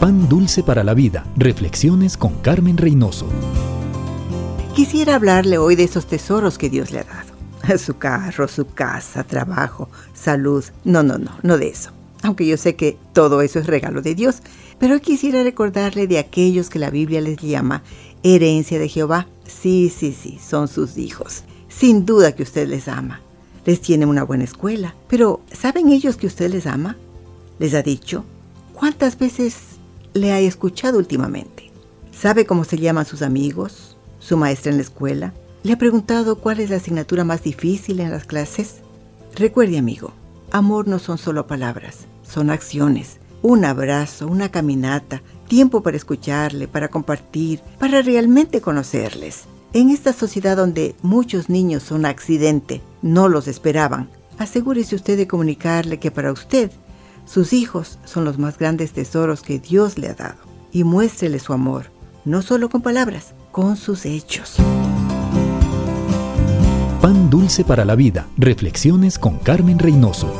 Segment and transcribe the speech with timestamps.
[0.00, 1.26] Pan dulce para la vida.
[1.36, 3.26] Reflexiones con Carmen Reynoso.
[4.74, 7.78] Quisiera hablarle hoy de esos tesoros que Dios le ha dado.
[7.78, 10.64] Su carro, su casa, trabajo, salud.
[10.84, 11.90] No, no, no, no de eso.
[12.22, 14.40] Aunque yo sé que todo eso es regalo de Dios.
[14.78, 17.82] Pero hoy quisiera recordarle de aquellos que la Biblia les llama
[18.22, 19.26] herencia de Jehová.
[19.46, 21.44] Sí, sí, sí, son sus hijos.
[21.68, 23.20] Sin duda que usted les ama.
[23.66, 24.94] Les tiene una buena escuela.
[25.08, 26.96] Pero ¿saben ellos que usted les ama?
[27.58, 28.24] ¿Les ha dicho?
[28.72, 29.69] ¿Cuántas veces
[30.14, 31.70] le ha escuchado últimamente?
[32.12, 33.96] ¿Sabe cómo se llaman sus amigos?
[34.18, 35.34] ¿Su maestra en la escuela?
[35.62, 38.76] ¿Le ha preguntado cuál es la asignatura más difícil en las clases?
[39.34, 40.12] Recuerde, amigo,
[40.50, 43.18] amor no son solo palabras, son acciones.
[43.42, 49.44] Un abrazo, una caminata, tiempo para escucharle, para compartir, para realmente conocerles.
[49.72, 55.98] En esta sociedad donde muchos niños son accidente, no los esperaban, asegúrese usted de comunicarle
[55.98, 56.70] que para usted
[57.30, 60.38] sus hijos son los más grandes tesoros que Dios le ha dado.
[60.72, 61.86] Y muéstrele su amor,
[62.24, 64.56] no solo con palabras, con sus hechos.
[67.00, 68.26] Pan dulce para la vida.
[68.36, 70.32] Reflexiones con Carmen Reynoso.